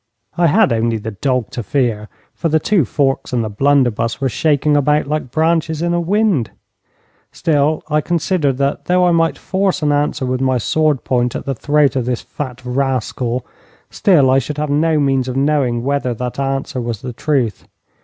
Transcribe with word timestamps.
I 0.35 0.47
had 0.47 0.73
only 0.73 0.97
the 0.97 1.11
dog 1.11 1.51
to 1.51 1.61
fear, 1.61 2.09
for 2.33 2.49
the 2.49 2.59
two 2.59 2.85
forks 2.85 3.33
and 3.33 3.43
the 3.43 3.49
blunderbuss 3.51 4.19
were 4.19 4.29
shaking 4.29 4.75
about 4.75 5.05
like 5.05 5.29
branches 5.29 5.83
in 5.83 5.93
a 5.93 6.01
wind. 6.01 6.49
Still, 7.31 7.83
I 7.87 8.01
considered 8.01 8.57
that, 8.57 8.85
though 8.85 9.05
I 9.07 9.11
might 9.11 9.37
force 9.37 9.83
an 9.83 9.91
answer 9.91 10.25
with 10.25 10.41
my 10.41 10.57
sword 10.57 11.03
point 11.03 11.35
at 11.35 11.45
the 11.45 11.53
throat 11.53 11.95
of 11.95 12.05
this 12.07 12.21
fat 12.21 12.63
rascal, 12.65 13.45
still 13.91 14.31
I 14.31 14.39
should 14.39 14.57
have 14.57 14.71
no 14.71 14.99
means 14.99 15.27
of 15.27 15.37
knowing 15.37 15.83
whether 15.83 16.15
that 16.15 16.39
answer 16.39 16.81
was 16.81 17.03
the 17.03 17.13
truth. 17.13 17.67